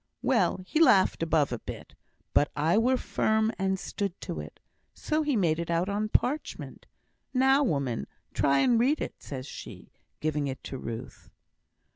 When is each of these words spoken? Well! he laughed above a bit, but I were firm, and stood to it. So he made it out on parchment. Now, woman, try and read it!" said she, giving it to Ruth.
Well! 0.23 0.61
he 0.65 0.81
laughed 0.81 1.21
above 1.21 1.51
a 1.51 1.59
bit, 1.59 1.93
but 2.33 2.51
I 2.55 2.75
were 2.75 2.97
firm, 2.97 3.51
and 3.59 3.77
stood 3.77 4.19
to 4.21 4.39
it. 4.39 4.59
So 4.95 5.21
he 5.21 5.35
made 5.35 5.59
it 5.59 5.69
out 5.69 5.89
on 5.89 6.09
parchment. 6.09 6.87
Now, 7.35 7.61
woman, 7.63 8.07
try 8.33 8.61
and 8.61 8.79
read 8.79 8.99
it!" 8.99 9.13
said 9.19 9.45
she, 9.45 9.91
giving 10.19 10.47
it 10.47 10.63
to 10.63 10.79
Ruth. 10.79 11.29